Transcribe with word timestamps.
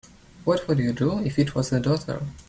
What 0.45 0.67
would 0.67 0.79
you 0.79 0.93
do 0.93 1.19
if 1.19 1.37
it 1.37 1.53
was 1.53 1.71
a 1.71 1.79
daughter? 1.79 2.25